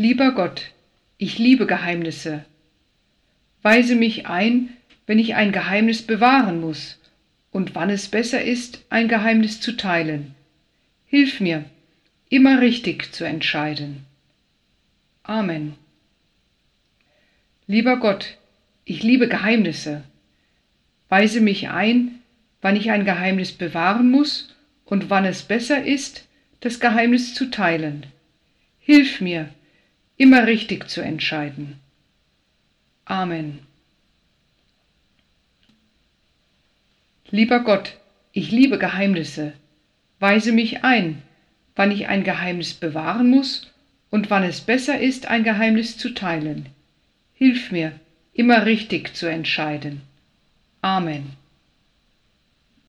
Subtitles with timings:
[0.00, 0.70] Lieber Gott,
[1.16, 2.44] ich liebe Geheimnisse.
[3.62, 4.68] Weise mich ein,
[5.08, 7.00] wenn ich ein Geheimnis bewahren muss
[7.50, 10.36] und wann es besser ist, ein Geheimnis zu teilen.
[11.04, 11.64] Hilf mir,
[12.28, 14.04] immer richtig zu entscheiden.
[15.24, 15.74] Amen.
[17.66, 18.36] Lieber Gott,
[18.84, 20.04] ich liebe Geheimnisse.
[21.08, 22.20] Weise mich ein,
[22.60, 24.54] wann ich ein Geheimnis bewahren muss
[24.84, 26.28] und wann es besser ist,
[26.60, 28.06] das Geheimnis zu teilen.
[28.78, 29.48] Hilf mir,
[30.18, 31.78] immer richtig zu entscheiden.
[33.06, 33.60] Amen.
[37.30, 37.96] Lieber Gott,
[38.32, 39.54] ich liebe Geheimnisse.
[40.18, 41.22] Weise mich ein,
[41.76, 43.72] wann ich ein Geheimnis bewahren muss
[44.10, 46.66] und wann es besser ist, ein Geheimnis zu teilen.
[47.34, 47.92] Hilf mir,
[48.32, 50.00] immer richtig zu entscheiden.
[50.82, 51.36] Amen.